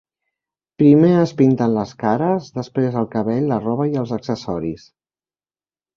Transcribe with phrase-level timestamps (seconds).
[0.83, 4.91] Primer es pinten les cares, després el cabell, la roba i els accessoris.